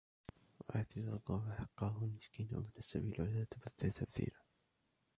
[0.69, 4.41] وآت ذا القربى حقه والمسكين وابن السبيل ولا تبذر تبذيرا